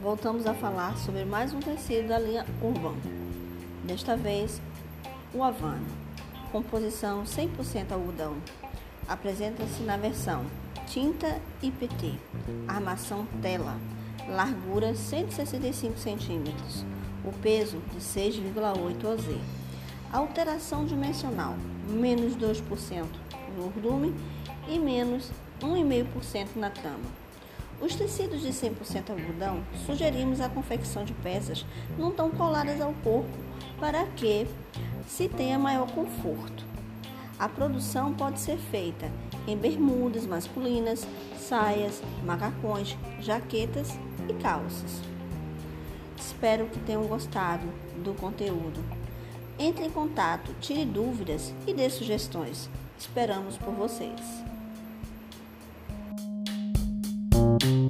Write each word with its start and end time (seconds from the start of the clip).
voltamos 0.00 0.46
a 0.46 0.54
falar 0.54 0.96
sobre 0.96 1.22
mais 1.26 1.52
um 1.52 1.60
tecido 1.60 2.08
da 2.08 2.18
linha 2.18 2.46
Urban. 2.62 2.94
Desta 3.84 4.16
vez, 4.16 4.58
o 5.34 5.44
Havana, 5.44 5.86
composição 6.50 7.24
100% 7.24 7.92
algodão. 7.92 8.38
Apresenta-se 9.06 9.82
na 9.82 9.98
versão 9.98 10.46
tinta 10.86 11.38
IPT, 11.62 12.14
armação 12.66 13.26
tela, 13.42 13.76
largura 14.26 14.94
165 14.94 15.96
cm, 16.00 16.54
o 17.22 17.32
peso 17.32 17.82
de 17.92 17.98
6,8 17.98 19.04
OZ. 19.04 19.26
Alteração 20.10 20.86
dimensional, 20.86 21.54
menos 21.86 22.34
2% 22.34 23.04
no 23.58 23.68
volume 23.68 24.14
e 24.66 24.78
menos 24.78 25.30
1,5% 25.60 26.56
na 26.56 26.70
trama. 26.70 27.29
Os 27.80 27.94
tecidos 27.94 28.42
de 28.42 28.48
100% 28.48 29.10
algodão 29.10 29.64
sugerimos 29.86 30.40
a 30.40 30.48
confecção 30.48 31.02
de 31.04 31.14
peças 31.14 31.64
não 31.98 32.10
tão 32.10 32.30
coladas 32.30 32.80
ao 32.80 32.92
corpo 33.02 33.30
para 33.78 34.04
que 34.04 34.46
se 35.06 35.28
tenha 35.28 35.58
maior 35.58 35.90
conforto. 35.90 36.64
A 37.38 37.48
produção 37.48 38.12
pode 38.12 38.38
ser 38.38 38.58
feita 38.58 39.10
em 39.46 39.56
bermudas 39.56 40.26
masculinas, 40.26 41.06
saias, 41.38 42.02
macacões, 42.22 42.96
jaquetas 43.18 43.98
e 44.28 44.34
calças. 44.34 45.00
Espero 46.18 46.66
que 46.66 46.78
tenham 46.80 47.06
gostado 47.06 47.66
do 48.04 48.12
conteúdo. 48.12 48.84
Entre 49.58 49.86
em 49.86 49.90
contato, 49.90 50.54
tire 50.60 50.84
dúvidas 50.84 51.54
e 51.66 51.72
dê 51.72 51.88
sugestões. 51.88 52.68
Esperamos 52.98 53.56
por 53.56 53.72
vocês. 53.72 54.20
Thank 57.60 57.89